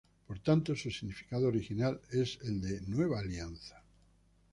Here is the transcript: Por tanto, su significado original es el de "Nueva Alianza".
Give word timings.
Por 0.25 0.39
tanto, 0.39 0.75
su 0.75 0.89
significado 0.89 1.47
original 1.49 2.01
es 2.11 2.39
el 2.45 2.59
de 2.59 2.81
"Nueva 2.87 3.19
Alianza". 3.19 3.83